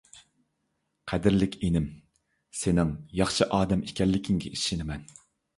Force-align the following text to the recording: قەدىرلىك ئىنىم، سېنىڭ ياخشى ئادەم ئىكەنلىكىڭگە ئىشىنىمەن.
قەدىرلىك 1.11 1.57
ئىنىم، 1.67 1.85
سېنىڭ 2.63 2.97
ياخشى 3.21 3.49
ئادەم 3.59 3.87
ئىكەنلىكىڭگە 3.91 4.57
ئىشىنىمەن. 4.57 5.07